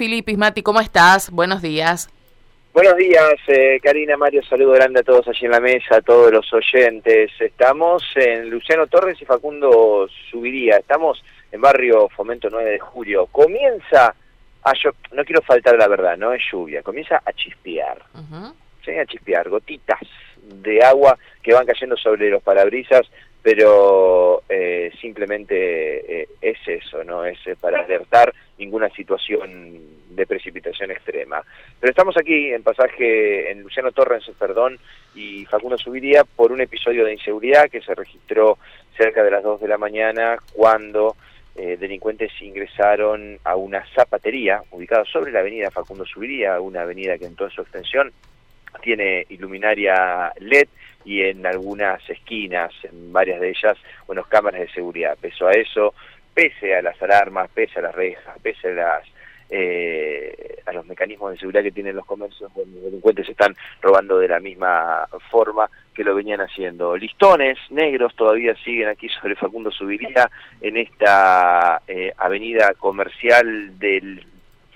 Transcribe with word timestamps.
Filipis, 0.00 0.38
Mati, 0.38 0.62
¿cómo 0.62 0.80
estás? 0.80 1.30
Buenos 1.30 1.60
días. 1.60 2.08
Buenos 2.72 2.96
días, 2.96 3.34
eh, 3.48 3.78
Karina, 3.82 4.16
Mario, 4.16 4.42
saludo 4.44 4.72
grande 4.72 5.00
a 5.00 5.02
todos 5.02 5.28
allí 5.28 5.44
en 5.44 5.50
la 5.50 5.60
mesa, 5.60 5.96
a 5.96 6.00
todos 6.00 6.32
los 6.32 6.50
oyentes. 6.54 7.30
Estamos 7.38 8.02
en 8.14 8.48
Luciano 8.48 8.86
Torres 8.86 9.20
y 9.20 9.26
Facundo 9.26 10.08
Subiría, 10.30 10.78
estamos 10.78 11.22
en 11.52 11.60
barrio 11.60 12.08
Fomento 12.08 12.48
9 12.50 12.70
de 12.70 12.78
Julio. 12.78 13.26
Comienza, 13.26 14.14
a 14.64 14.72
yo, 14.82 14.92
no 15.12 15.22
quiero 15.22 15.42
faltar 15.42 15.76
la 15.76 15.86
verdad, 15.86 16.16
no 16.16 16.32
es 16.32 16.40
lluvia, 16.50 16.82
comienza 16.82 17.20
a 17.22 17.34
chispear. 17.34 17.98
Sí, 18.82 18.92
a 18.92 19.04
chispear, 19.04 19.50
gotitas 19.50 20.00
de 20.42 20.82
agua 20.82 21.18
que 21.42 21.52
van 21.52 21.66
cayendo 21.66 21.98
sobre 21.98 22.30
los 22.30 22.42
parabrisas, 22.42 23.02
pero 23.42 24.44
eh, 24.48 24.90
simplemente 24.98 26.22
eh, 26.22 26.28
es 26.40 26.56
eso, 26.66 27.04
no 27.04 27.26
es 27.26 27.38
para 27.60 27.80
alertar 27.80 28.32
ninguna 28.60 28.90
situación 28.90 29.80
de 30.10 30.26
precipitación 30.26 30.90
extrema. 30.90 31.42
Pero 31.80 31.90
estamos 31.90 32.16
aquí 32.16 32.52
en 32.52 32.62
pasaje 32.62 33.50
en 33.50 33.62
Luciano 33.62 33.90
Torres, 33.90 34.30
perdón, 34.38 34.78
y 35.14 35.46
Facundo 35.46 35.78
Subiría 35.78 36.24
por 36.24 36.52
un 36.52 36.60
episodio 36.60 37.04
de 37.04 37.14
inseguridad 37.14 37.70
que 37.70 37.80
se 37.80 37.94
registró 37.94 38.58
cerca 38.96 39.24
de 39.24 39.30
las 39.30 39.42
2 39.42 39.62
de 39.62 39.68
la 39.68 39.78
mañana 39.78 40.36
cuando 40.52 41.16
eh, 41.56 41.76
delincuentes 41.80 42.30
ingresaron 42.40 43.38
a 43.44 43.56
una 43.56 43.84
zapatería 43.94 44.62
ubicada 44.70 45.04
sobre 45.04 45.32
la 45.32 45.40
avenida 45.40 45.70
Facundo 45.70 46.04
Subiría, 46.04 46.60
una 46.60 46.82
avenida 46.82 47.18
que 47.18 47.26
en 47.26 47.34
toda 47.34 47.50
su 47.50 47.62
extensión 47.62 48.12
tiene 48.82 49.26
iluminaria 49.30 50.32
LED 50.38 50.68
y 51.04 51.22
en 51.22 51.44
algunas 51.46 52.08
esquinas, 52.08 52.72
en 52.84 53.12
varias 53.12 53.40
de 53.40 53.50
ellas, 53.50 53.76
bueno, 54.06 54.24
cámaras 54.24 54.60
de 54.60 54.70
seguridad. 54.70 55.16
Peso 55.18 55.46
a 55.46 55.52
eso, 55.52 55.94
pese 56.40 56.74
a 56.74 56.80
las 56.80 57.00
alarmas, 57.02 57.50
pese 57.52 57.80
a 57.80 57.82
las 57.82 57.94
rejas, 57.94 58.38
pese 58.42 58.68
a 58.68 58.72
las 58.72 59.02
eh, 59.50 60.62
a 60.64 60.72
los 60.72 60.86
mecanismos 60.86 61.32
de 61.32 61.38
seguridad 61.38 61.62
que 61.62 61.72
tienen 61.72 61.96
los 61.96 62.06
comercios, 62.06 62.50
los 62.56 62.82
delincuentes 62.82 63.28
están 63.28 63.54
robando 63.82 64.16
de 64.16 64.28
la 64.28 64.40
misma 64.40 65.06
forma 65.30 65.68
que 65.92 66.02
lo 66.02 66.14
venían 66.14 66.40
haciendo. 66.40 66.96
Listones 66.96 67.58
negros 67.68 68.14
todavía 68.14 68.54
siguen 68.64 68.88
aquí 68.88 69.08
sobre 69.08 69.34
Facundo 69.34 69.70
Subiría 69.70 70.30
en 70.62 70.78
esta 70.78 71.82
eh, 71.86 72.14
avenida 72.16 72.72
comercial 72.78 73.78
del 73.78 74.24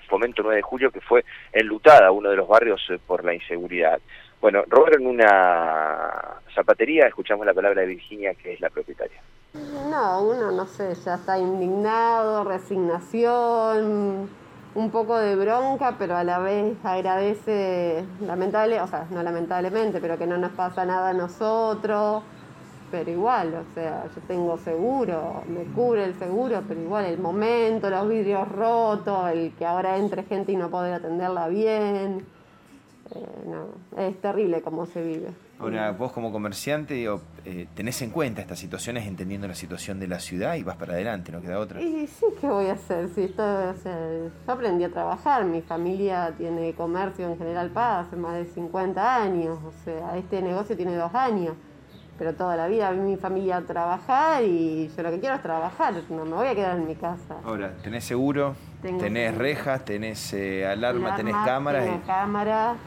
Fomento 0.07 0.43
9 0.43 0.57
de 0.57 0.61
Julio 0.61 0.91
que 0.91 1.01
fue 1.01 1.25
enlutada, 1.51 2.11
uno 2.11 2.29
de 2.29 2.35
los 2.35 2.47
barrios 2.47 2.85
eh, 2.91 2.99
por 3.07 3.25
la 3.25 3.33
inseguridad. 3.33 3.99
Bueno, 4.39 4.63
robaron 4.67 5.07
una 5.07 6.41
zapatería, 6.53 7.07
escuchamos 7.07 7.43
la 7.43 7.55
palabra 7.55 7.81
de 7.81 7.87
Virginia 7.87 8.35
que 8.35 8.53
es 8.53 8.59
la 8.59 8.69
propietaria. 8.69 9.19
No, 9.89 10.23
uno 10.23 10.51
no 10.51 10.65
sé, 10.65 10.93
ya 10.95 11.15
está 11.15 11.39
indignado, 11.39 12.43
resignación, 12.43 14.27
un 14.75 14.89
poco 14.91 15.17
de 15.17 15.37
bronca, 15.37 15.95
pero 15.97 16.17
a 16.17 16.23
la 16.25 16.39
vez 16.39 16.75
agradece, 16.83 18.03
lamentable, 18.19 18.81
o 18.81 18.87
sea, 18.87 19.05
no 19.11 19.23
lamentablemente, 19.23 20.01
pero 20.01 20.17
que 20.17 20.27
no 20.27 20.37
nos 20.37 20.51
pasa 20.51 20.83
nada 20.85 21.11
a 21.11 21.13
nosotros, 21.13 22.23
pero 22.91 23.09
igual, 23.09 23.53
o 23.55 23.73
sea, 23.73 24.03
yo 24.13 24.21
tengo 24.27 24.57
seguro, 24.57 25.43
me 25.47 25.63
cubre 25.73 26.03
el 26.03 26.15
seguro, 26.15 26.61
pero 26.67 26.81
igual 26.81 27.05
el 27.05 27.19
momento, 27.19 27.89
los 27.89 28.09
vidrios 28.09 28.49
rotos, 28.49 29.29
el 29.31 29.53
que 29.53 29.65
ahora 29.65 29.95
entre 29.97 30.23
gente 30.23 30.51
y 30.51 30.57
no 30.57 30.69
poder 30.69 30.95
atenderla 30.95 31.47
bien, 31.47 32.25
es 33.97 34.19
terrible 34.21 34.61
cómo 34.61 34.85
se 34.85 35.03
vive. 35.03 35.29
Ahora, 35.57 35.91
vos 35.91 36.11
como 36.11 36.33
comerciante, 36.33 36.95
digo, 36.95 37.21
eh, 37.45 37.67
tenés 37.75 38.01
en 38.01 38.09
cuenta 38.09 38.41
estas 38.41 38.59
situaciones 38.59 39.07
entendiendo 39.07 39.47
la 39.47 39.55
situación 39.55 40.01
de 40.01 40.07
la 40.07 40.19
ciudad 40.19 40.55
y 40.55 40.63
vas 40.63 40.75
para 40.75 40.93
adelante, 40.93 41.31
no 41.31 41.41
queda 41.41 41.59
otra. 41.59 41.81
Y 41.81 42.07
sí, 42.07 42.25
¿qué 42.41 42.47
voy 42.47 42.67
a 42.67 42.73
hacer? 42.73 43.07
Si 43.09 43.23
esto, 43.23 43.43
o 43.43 43.73
sea, 43.81 43.97
yo 44.45 44.51
aprendí 44.51 44.83
a 44.83 44.89
trabajar, 44.89 45.45
mi 45.45 45.61
familia 45.61 46.33
tiene 46.37 46.73
comercio 46.73 47.29
en 47.29 47.37
General 47.37 47.69
Paz 47.69 48.07
hace 48.07 48.17
más 48.17 48.35
de 48.35 48.45
50 48.45 49.23
años, 49.23 49.57
o 49.65 49.71
sea, 49.85 50.17
este 50.17 50.41
negocio 50.41 50.75
tiene 50.75 50.95
dos 50.97 51.15
años, 51.15 51.55
pero 52.17 52.33
toda 52.33 52.57
la 52.57 52.67
vida 52.67 52.91
vi 52.91 52.99
mi 52.99 53.15
familia 53.15 53.61
trabajar 53.65 54.43
y 54.43 54.91
yo 54.95 55.03
lo 55.03 55.11
que 55.11 55.19
quiero 55.21 55.35
es 55.35 55.41
trabajar, 55.41 55.93
no 56.09 56.25
me 56.25 56.35
voy 56.35 56.47
a 56.47 56.55
quedar 56.55 56.77
en 56.77 56.85
mi 56.85 56.95
casa. 56.95 57.37
Ahora, 57.45 57.73
¿tenés 57.81 58.03
seguro? 58.03 58.55
¿Tenés 58.81 59.35
rejas? 59.35 59.85
¿Tenés 59.85 60.33
eh, 60.33 60.67
alarma? 60.67 61.15
¿Tenés 61.15 61.35
cámaras? 61.45 61.85
Tengo 61.85 62.01
cámaras 62.05 62.77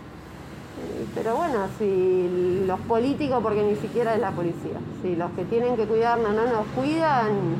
pero 1.14 1.36
bueno, 1.36 1.66
si 1.78 2.64
los 2.66 2.78
políticos, 2.80 3.40
porque 3.42 3.62
ni 3.62 3.76
siquiera 3.76 4.14
es 4.14 4.20
la 4.20 4.30
policía, 4.30 4.78
si 5.02 5.16
los 5.16 5.30
que 5.32 5.44
tienen 5.44 5.76
que 5.76 5.86
cuidarnos 5.86 6.34
no 6.34 6.44
nos 6.44 6.66
cuidan, 6.74 7.56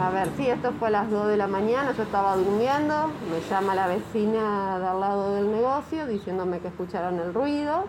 a 0.00 0.10
ver, 0.10 0.28
sí, 0.36 0.46
esto 0.48 0.72
fue 0.78 0.88
a 0.88 0.92
las 0.92 1.10
2 1.10 1.28
de 1.28 1.36
la 1.36 1.46
mañana, 1.46 1.92
yo 1.96 2.02
estaba 2.02 2.36
durmiendo, 2.36 3.10
me 3.30 3.40
llama 3.50 3.74
la 3.74 3.86
vecina 3.86 4.78
de 4.78 4.86
al 4.86 5.00
lado 5.00 5.34
del 5.34 5.50
negocio 5.50 6.06
diciéndome 6.06 6.60
que 6.60 6.68
escucharon 6.68 7.18
el 7.18 7.34
ruido 7.34 7.84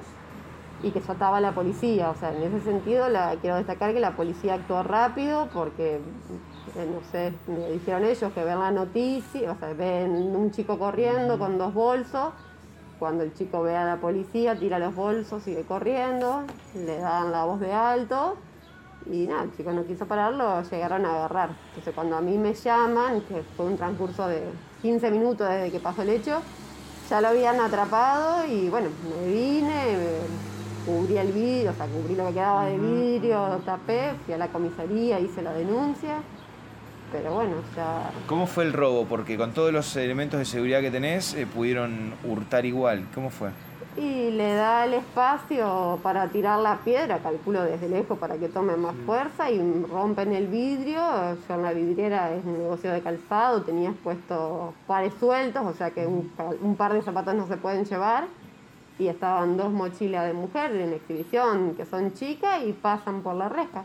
y 0.84 0.91
que 0.91 1.00
ya 1.00 1.13
estaba 1.13 1.40
la 1.40 1.52
policía, 1.53 2.09
o 2.09 2.16
sea, 2.16 2.34
en 2.35 2.41
ese 2.44 2.62
sentido 2.62 3.08
la, 3.08 3.35
quiero 3.40 3.58
destacar 3.58 3.94
que 3.94 4.00
la 4.00 4.16
policía 4.16 4.56
actuó 4.56 4.84
rápido 4.84 5.47
porque, 5.53 6.02
eh, 6.75 6.90
no 6.91 7.02
sé, 7.12 7.34
me 7.47 7.69
dijeron 7.69 8.03
ellos 8.03 8.34
que 8.34 8.44
ven 8.44 8.59
la 8.59 8.72
noticia, 8.72 9.52
o 9.52 9.58
sea, 9.58 9.73
ven 9.73 10.12
un 10.35 10.52
chico 10.52 10.79
corriendo 10.79 11.38
con 11.38 11.58
dos 11.58 11.73
bolsos 11.73 12.34
cuando 13.01 13.23
el 13.23 13.34
chico 13.34 13.63
ve 13.63 13.75
a 13.75 13.84
la 13.84 13.97
policía, 13.97 14.56
tira 14.56 14.78
los 14.78 14.94
bolsos, 14.94 15.41
sigue 15.41 15.63
corriendo, 15.63 16.44
le 16.75 17.00
dan 17.00 17.31
la 17.31 17.45
voz 17.45 17.59
de 17.59 17.73
alto 17.73 18.35
y 19.12 19.25
nada, 19.25 19.41
el 19.41 19.57
chico 19.57 19.72
no 19.72 19.84
quiso 19.85 20.06
pararlo, 20.06 20.62
llegaron 20.62 21.03
a 21.07 21.16
agarrar. 21.16 21.50
Entonces 21.69 21.95
cuando 21.95 22.16
a 22.16 22.22
mí 22.22 22.38
me 22.38 22.53
llaman, 22.53 23.22
que 23.22 23.41
fue 23.57 23.66
un 23.66 23.75
transcurso 23.75 24.28
de 24.28 24.44
15 24.84 25.09
minutos 25.09 25.50
desde 25.50 25.72
que 25.72 25.79
pasó 25.79 26.03
el 26.03 26.09
hecho, 26.09 26.44
ya 27.09 27.22
lo 27.22 27.29
habían 27.29 27.59
atrapado 27.59 28.45
y 28.45 28.69
bueno, 28.69 28.90
me 29.09 29.34
vine, 29.34 29.97
cubrí 30.85 31.17
el 31.17 31.31
vidrio, 31.31 31.72
o 31.72 31.73
sea, 31.73 31.88
cubrí 31.88 32.16
lo 32.16 32.28
que 32.28 32.34
quedaba 32.34 32.66
de 32.67 32.78
vidrio, 32.78 33.61
tapé, 33.66 34.13
fui 34.25 34.35
a 34.35 34.38
la 34.38 34.47
comisaría, 34.50 35.19
hice 35.19 35.41
la 35.41 35.53
denuncia 35.53 36.17
pero 37.11 37.33
bueno, 37.33 37.55
ya... 37.75 38.11
¿Cómo 38.27 38.47
fue 38.47 38.63
el 38.63 38.73
robo? 38.73 39.05
Porque 39.05 39.38
con 39.38 39.51
todos 39.51 39.72
los 39.73 39.95
elementos 39.95 40.39
de 40.39 40.45
seguridad 40.45 40.81
que 40.81 40.91
tenés, 40.91 41.33
eh, 41.33 41.45
pudieron 41.45 42.13
hurtar 42.23 42.66
igual. 42.66 43.07
¿Cómo 43.13 43.29
fue? 43.29 43.49
Y 43.97 44.31
le 44.31 44.53
da 44.53 44.85
el 44.85 44.94
espacio 44.94 45.99
para 46.01 46.27
tirar 46.29 46.59
la 46.59 46.77
piedra, 46.77 47.19
calculo 47.19 47.63
desde 47.63 47.89
lejos 47.89 48.17
para 48.17 48.38
que 48.38 48.47
tome 48.47 48.77
más 48.77 48.95
mm. 48.95 49.05
fuerza, 49.05 49.51
y 49.51 49.59
rompen 49.91 50.33
el 50.33 50.47
vidrio. 50.47 51.01
Yo 51.47 51.55
en 51.55 51.61
la 51.61 51.73
vidriera 51.73 52.33
es 52.33 52.45
un 52.45 52.57
negocio 52.57 52.91
de 52.91 53.01
calzado, 53.01 53.63
tenías 53.63 53.93
puesto 54.01 54.73
pares 54.88 55.13
sueltos, 55.19 55.66
o 55.66 55.73
sea 55.73 55.91
que 55.91 56.07
un, 56.07 56.31
un 56.61 56.75
par 56.78 56.93
de 56.93 57.01
zapatos 57.01 57.35
no 57.35 57.47
se 57.47 57.57
pueden 57.57 57.83
llevar. 57.83 58.25
Y 58.97 59.07
estaban 59.07 59.57
dos 59.57 59.72
mochilas 59.72 60.28
de 60.28 60.33
mujer 60.33 60.75
en 60.75 60.93
exhibición 60.93 61.73
que 61.75 61.85
son 61.85 62.13
chicas 62.13 62.61
y 62.66 62.72
pasan 62.72 63.22
por 63.22 63.35
la 63.35 63.49
reja. 63.49 63.83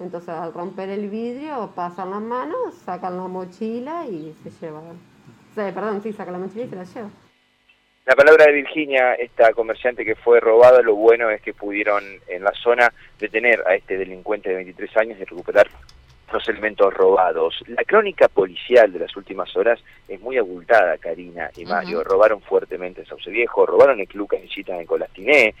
Entonces 0.00 0.28
al 0.28 0.52
romper 0.52 0.88
el 0.90 1.08
vidrio 1.08 1.72
pasan 1.74 2.10
las 2.10 2.20
manos, 2.20 2.74
sacan 2.84 3.16
la 3.16 3.28
mochila 3.28 4.06
y 4.06 4.34
se 4.42 4.50
llevan. 4.50 4.98
perdón, 5.54 6.02
sí, 6.02 6.12
sacan 6.12 6.34
la 6.34 6.38
mochila 6.40 6.64
y 6.64 6.68
se 6.68 6.76
la 6.76 6.84
llevan. 6.84 7.26
La 8.06 8.14
palabra 8.14 8.44
de 8.46 8.52
Virginia, 8.52 9.14
esta 9.14 9.52
comerciante 9.52 10.04
que 10.04 10.14
fue 10.14 10.38
robada, 10.38 10.80
lo 10.80 10.94
bueno 10.94 11.28
es 11.28 11.42
que 11.42 11.52
pudieron 11.52 12.04
en 12.28 12.44
la 12.44 12.52
zona 12.52 12.92
detener 13.18 13.64
a 13.66 13.74
este 13.74 13.98
delincuente 13.98 14.48
de 14.48 14.54
23 14.54 14.96
años 14.98 15.18
y 15.18 15.24
recuperar 15.24 15.68
los 16.32 16.48
elementos 16.48 16.94
robados. 16.94 17.64
La 17.66 17.82
crónica 17.84 18.28
policial 18.28 18.92
de 18.92 19.00
las 19.00 19.16
últimas 19.16 19.56
horas 19.56 19.80
es 20.06 20.20
muy 20.20 20.38
abultada, 20.38 20.98
Karina 20.98 21.50
y 21.56 21.64
Mario. 21.64 22.04
Robaron 22.04 22.40
fuertemente 22.42 23.00
en 23.00 23.06
Sauce 23.08 23.30
Viejo, 23.30 23.66
robaron 23.66 23.98
el 23.98 24.06
Club 24.06 24.28
Canillitas 24.28 24.78
en 24.78 24.86
Colastiné, 24.86 25.54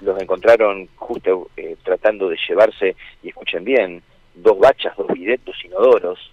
los 0.00 0.20
encontraron 0.20 0.88
justo 0.96 1.50
eh, 1.56 1.76
tratando 1.82 2.28
de 2.28 2.38
llevarse, 2.48 2.96
y 3.22 3.28
escuchen 3.28 3.64
bien, 3.64 4.02
dos 4.34 4.58
bachas, 4.58 4.96
dos 4.96 5.08
videtos 5.08 5.56
inodoros, 5.64 6.32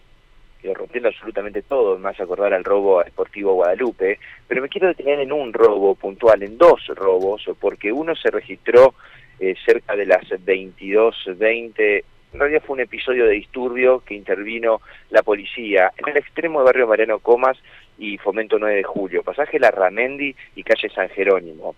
que 0.62 0.74
rompiendo 0.74 1.10
absolutamente 1.10 1.62
todo, 1.62 2.00
hace 2.08 2.24
acordar 2.24 2.54
al 2.54 2.64
robo 2.64 3.00
a 3.00 3.08
Sportivo 3.08 3.54
Guadalupe, 3.54 4.20
pero 4.48 4.62
me 4.62 4.70
quiero 4.70 4.88
detener 4.88 5.20
en 5.20 5.32
un 5.32 5.54
robo 5.54 5.96
puntual, 5.96 6.44
en 6.44 6.58
dos 6.58 6.88
robos, 6.88 7.46
porque 7.60 7.92
uno 7.92 8.16
se 8.16 8.32
registró 8.32 8.96
eh, 9.40 9.56
cerca 9.66 9.96
de 9.96 10.06
las 10.06 10.24
22.20, 10.24 12.04
en 12.34 12.40
realidad 12.40 12.64
fue 12.66 12.74
un 12.74 12.82
episodio 12.82 13.26
de 13.26 13.32
disturbio 13.32 14.02
que 14.02 14.14
intervino 14.14 14.82
la 15.10 15.24
policía 15.24 15.94
en 15.96 16.10
el 16.10 16.18
extremo 16.18 16.60
de 16.60 16.66
barrio 16.66 16.88
Mariano 16.88 17.20
Comas 17.20 17.58
y 17.98 18.18
Fomento 18.18 18.60
9 18.60 18.76
de 18.76 18.84
Julio, 18.84 19.24
pasaje 19.24 19.58
La 19.58 19.72
Ramendi 19.72 20.36
y 20.56 20.64
calle 20.64 20.90
San 20.90 21.08
Jerónimo. 21.10 21.76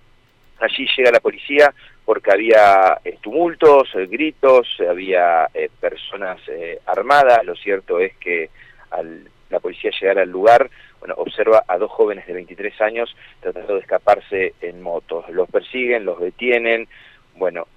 Allí 0.60 0.88
llega 0.96 1.12
la 1.12 1.20
policía 1.20 1.74
porque 2.06 2.32
había 2.32 3.00
eh, 3.04 3.18
tumultos, 3.22 3.90
eh, 3.96 4.08
gritos, 4.08 4.68
había 4.80 5.48
eh, 5.54 5.70
personas 5.80 6.40
armadas. 6.86 7.46
Lo 7.46 7.56
cierto 7.56 8.00
es 8.00 8.16
que 8.18 8.50
al 8.92 9.30
la 9.50 9.60
policía 9.60 9.92
llegar 10.00 10.20
al 10.20 10.30
lugar, 10.30 10.70
bueno, 11.00 11.16
observa 11.18 11.64
a 11.68 11.78
dos 11.78 11.92
jóvenes 11.92 12.28
de 12.28 12.34
23 12.34 12.82
años 12.82 13.16
tratando 13.40 13.76
de 13.76 13.82
escaparse 13.82 14.54
en 14.62 14.82
motos. 14.82 15.30
Los 15.30 15.50
persiguen, 15.50 16.06
los 16.06 16.20
detienen. 16.20 16.88
Bueno, 17.36 17.68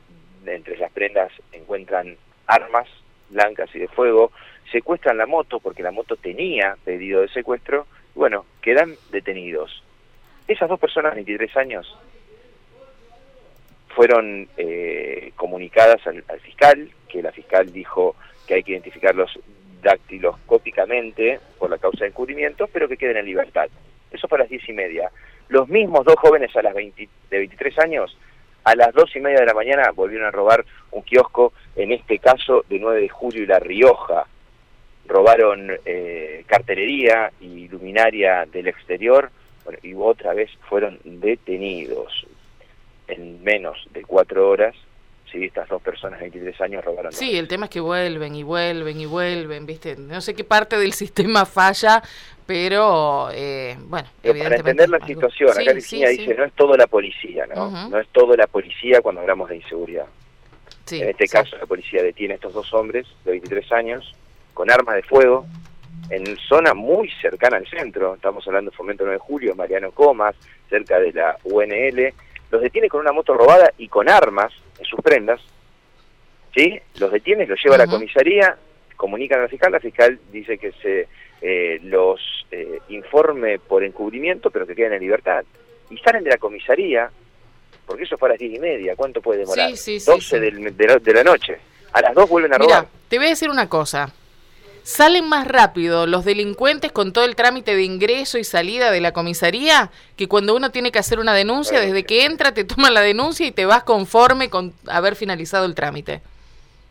entre 0.47 0.76
las 0.79 0.91
prendas 0.91 1.31
encuentran 1.53 2.17
armas 2.47 2.88
blancas 3.29 3.71
y 3.75 3.79
de 3.79 3.88
fuego. 3.88 4.33
Secuestran 4.73 5.19
la 5.19 5.26
moto 5.26 5.61
porque 5.61 5.83
la 5.83 5.91
moto 5.91 6.17
tenía 6.17 6.76
pedido 6.85 7.23
de 7.23 7.29
secuestro 7.29 7.87
Bueno, 8.15 8.47
quedan 8.62 8.94
detenidos. 9.11 9.83
Esas 10.49 10.69
dos 10.69 10.81
personas, 10.81 11.15
23 11.15 11.56
años, 11.56 11.97
fueron 13.94 14.48
eh, 14.56 15.32
comunicadas 15.37 16.06
al, 16.06 16.22
fiscal, 16.40 16.88
que 17.08 17.22
la 17.22 17.32
fiscal 17.32 17.72
dijo 17.72 18.16
que 18.46 18.54
hay 18.54 18.62
que 18.62 18.72
identificarlos 18.72 19.38
dactiloscópicamente 19.82 21.40
por 21.58 21.70
la 21.70 21.78
causa 21.78 22.04
de 22.04 22.08
encubrimiento, 22.08 22.69
pero 22.69 22.88
que 22.88 22.96
queden 22.96 23.19
en 23.19 23.26
libertad. 23.26 23.69
Eso 24.10 24.28
fue 24.28 24.38
a 24.38 24.42
las 24.42 24.50
diez 24.50 24.69
y 24.69 24.72
media. 24.72 25.10
Los 25.48 25.69
mismos 25.69 26.04
dos 26.04 26.16
jóvenes 26.16 26.54
a 26.56 26.62
las 26.62 26.75
de 26.75 27.08
23 27.31 27.78
años, 27.78 28.16
a 28.64 28.75
las 28.75 28.92
dos 28.92 29.14
y 29.16 29.20
media 29.20 29.40
de 29.40 29.46
la 29.46 29.54
mañana 29.54 29.90
volvieron 29.92 30.28
a 30.28 30.31
robar 30.31 30.64
un 30.92 31.02
kiosco, 31.02 31.52
en 31.76 31.92
este 31.92 32.19
caso 32.19 32.64
de 32.69 32.78
9 32.78 33.00
de 33.00 33.08
julio 33.08 33.42
y 33.42 33.46
La 33.46 33.58
Rioja. 33.58 34.26
Robaron 35.06 35.72
eh, 35.84 36.44
cartelería 36.46 37.32
y 37.40 37.66
luminaria 37.69 38.46
del 38.46 38.69
exterior 38.69 39.31
y 39.82 39.94
otra 39.94 40.34
vez 40.34 40.50
fueron 40.69 40.98
detenidos 41.04 42.26
en 43.11 43.43
menos 43.43 43.77
de 43.93 44.03
cuatro 44.03 44.49
horas 44.49 44.75
sí, 45.31 45.45
estas 45.45 45.69
dos 45.69 45.81
personas 45.83 46.19
de 46.19 46.25
23 46.25 46.61
años 46.61 46.85
robaron. 46.85 47.12
Sí, 47.12 47.37
el 47.37 47.49
tema 47.49 47.67
es 47.67 47.71
que 47.71 47.81
vuelven 47.81 48.35
y 48.35 48.43
vuelven 48.43 49.01
y 49.01 49.07
vuelven, 49.07 49.67
¿viste? 49.67 49.97
No 49.97 50.21
sé 50.21 50.35
qué 50.35 50.45
parte 50.45 50.79
del 50.79 50.93
sistema 51.05 51.47
falla, 51.47 52.03
pero 52.47 53.29
eh, 53.33 53.77
bueno, 53.87 54.09
Para 54.23 54.57
entender 54.57 54.89
la 54.89 55.05
situación, 55.07 55.51
acá 55.51 55.73
Cristina 55.73 56.09
dice, 56.09 56.35
no 56.35 56.45
es 56.45 56.53
todo 56.55 56.77
la 56.77 56.87
policía, 56.87 57.47
¿no? 57.47 57.89
No 57.89 57.99
es 57.99 58.09
todo 58.09 58.37
la 58.37 58.47
policía 58.47 59.01
cuando 59.01 59.21
hablamos 59.21 59.49
de 59.49 59.57
inseguridad. 59.57 60.07
en 60.91 61.09
este 61.09 61.29
caso 61.29 61.57
la 61.57 61.67
policía 61.67 62.03
detiene 62.03 62.35
a 62.35 62.37
estos 62.37 62.53
dos 62.53 62.73
hombres 62.75 63.07
de 63.25 63.33
23 63.33 63.73
años 63.73 64.15
con 64.55 64.71
armas 64.71 64.97
de 64.97 65.03
fuego 65.03 65.47
en 66.11 66.37
zona 66.49 66.75
muy 66.75 67.09
cercana 67.21 67.57
al 67.57 67.69
centro, 67.69 68.15
estamos 68.15 68.47
hablando 68.49 68.73
de 68.73 68.77
Fomento 68.77 69.05
9 69.05 69.15
de 69.15 69.21
Julio, 69.21 69.55
Mariano 69.55 69.93
Comas, 69.93 70.35
cerca 70.69 70.99
de 70.99 71.12
la 71.12 71.37
UNL, 71.45 72.12
los 72.50 72.61
detiene 72.61 72.88
con 72.88 73.00
una 73.00 73.12
moto 73.12 73.35
robada 73.35 73.73
y 73.79 73.88
con 73.88 74.08
armas 74.08 74.52
en 74.79 74.85
sus 74.85 75.00
prendas, 75.00 75.41
¿sí? 76.55 76.79
Los 76.99 77.12
detiene, 77.12 77.47
los 77.47 77.62
lleva 77.62 77.76
a 77.76 77.79
la 77.79 77.87
comisaría, 77.87 78.56
comunican 78.97 79.41
al 79.41 79.49
fiscal, 79.49 79.73
la 79.73 79.81
fiscal 79.81 80.19
dice 80.32 80.58
que 80.58 80.73
se 80.73 81.08
eh, 81.43 81.81
los 81.85 82.20
eh, 82.50 82.81
informe 82.88 83.58
por 83.58 83.82
encubrimiento, 83.85 84.50
pero 84.50 84.67
que 84.67 84.75
queden 84.75 84.94
en 84.94 85.00
libertad. 85.00 85.44
Y 85.91 85.99
salen 85.99 86.25
de 86.25 86.31
la 86.31 86.38
comisaría, 86.38 87.11
porque 87.87 88.05
eso 88.05 88.19
fue 88.19 88.29
a 88.29 88.32
las 88.32 88.38
diez 88.38 88.55
y 88.55 88.58
media, 88.58 88.94
¿cuánto 88.97 89.20
puede 89.20 89.41
demorar? 89.41 89.70
Sí, 89.76 89.99
sí, 90.00 90.05
12 90.05 90.41
de, 90.41 91.14
la, 91.14 91.25
noche. 91.25 91.58
A 91.93 92.00
las 92.00 92.14
dos 92.14 92.29
vuelven 92.29 92.55
a 92.55 92.58
robar. 92.58 92.87
te 93.08 93.17
voy 93.17 93.26
a 93.26 93.31
decir 93.31 93.50
una 93.50 93.69
cosa 93.69 94.12
salen 94.82 95.29
más 95.29 95.47
rápido 95.47 96.06
los 96.06 96.25
delincuentes 96.25 96.93
con 96.93 97.12
todo 97.12 97.25
el 97.25 97.37
trámite 97.37 97.75
de 97.75 97.82
ingreso 97.82 98.38
y 98.38 98.44
salida 98.44 98.91
de 98.91 99.00
la 99.00 99.12
comisaría 99.12 99.91
que 100.17 100.29
cuando 100.29 100.55
uno 100.55 100.71
tiene 100.71 100.93
que 100.93 100.99
hacer 100.99 101.19
una 101.19 101.35
denuncia, 101.35 101.81
desde 101.81 102.05
que 102.05 102.25
entra 102.25 102.53
te 102.53 102.65
toman 102.65 102.94
la 102.94 103.00
denuncia 103.00 103.47
y 103.47 103.53
te 103.53 103.67
vas 103.67 103.85
conforme 103.85 104.50
con 104.50 104.73
haber 104.87 105.17
finalizado 105.17 105.67
el 105.67 105.75
trámite. 105.75 106.21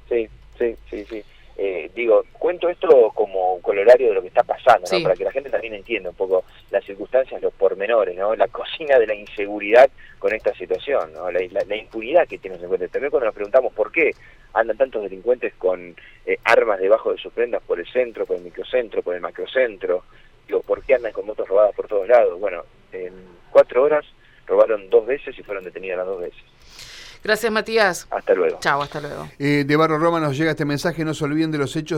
Sí, 0.07 0.27
sí, 0.57 0.75
sí, 0.89 1.05
sí. 1.09 1.23
Eh, 1.61 1.91
digo, 1.93 2.23
cuento 2.31 2.69
esto 2.69 3.11
como 3.13 3.59
colorario 3.61 4.07
de 4.07 4.13
lo 4.13 4.21
que 4.21 4.29
está 4.29 4.43
pasando, 4.43 4.87
para 5.03 5.13
que 5.13 5.25
la 5.25 5.31
gente 5.33 5.49
también 5.49 5.73
entienda 5.73 6.09
un 6.09 6.15
poco 6.15 6.45
las 6.71 6.85
circunstancias, 6.85 7.41
los 7.41 7.53
pormenores, 7.53 8.15
¿no? 8.15 8.33
la 8.33 8.47
cocina 8.47 8.97
de 8.97 9.05
la 9.05 9.13
inseguridad 9.13 9.89
con 10.19 10.33
esta 10.33 10.53
situación, 10.53 11.11
¿no? 11.11 11.29
la, 11.29 11.75
impunidad 11.75 12.29
que 12.29 12.37
tienen 12.37 12.61
los 12.61 12.61
delincuentes. 12.61 12.91
También 12.91 13.11
cuando 13.11 13.25
nos 13.25 13.35
preguntamos 13.35 13.73
por 13.73 13.91
qué 13.91 14.11
andan 14.53 14.77
tantos 14.77 15.03
delincuentes 15.03 15.53
con 15.55 15.95
eh, 16.25 16.37
armas 16.43 16.79
debajo 16.79 17.11
de 17.11 17.17
sus 17.17 17.33
prendas 17.33 17.61
por 17.63 17.79
el 17.79 17.91
centro, 17.91 18.25
por 18.25 18.37
el 18.37 18.43
microcentro, 18.43 19.01
por 19.01 19.15
el 19.15 19.21
macrocentro, 19.21 20.03
digo, 20.47 20.61
¿por 20.61 20.83
qué 20.83 20.95
andan 20.95 21.13
con 21.13 21.25
motos 21.25 21.47
robadas 21.47 21.75
por 21.75 21.87
todos 21.87 22.07
lados? 22.07 22.39
Bueno, 22.39 22.63
en 22.91 23.13
cuatro 23.51 23.83
horas 23.83 24.05
robaron 24.47 24.89
dos 24.89 25.05
veces 25.05 25.37
y 25.37 25.43
fueron 25.43 25.63
detenidas 25.63 25.97
las 25.97 26.07
dos 26.07 26.21
veces. 26.21 26.43
Gracias, 27.23 27.51
Matías. 27.51 28.07
Hasta 28.09 28.33
luego. 28.33 28.59
Chao, 28.61 28.81
hasta 28.81 29.01
luego. 29.01 29.29
Eh, 29.37 29.65
de 29.67 29.75
Barro 29.75 29.99
Roma 29.99 30.19
nos 30.19 30.37
llega 30.37 30.51
este 30.51 30.63
mensaje, 30.63 31.03
no 31.03 31.13
se 31.13 31.25
olviden 31.25 31.51
de 31.51 31.57
los 31.57 31.75
hechos. 31.75 31.97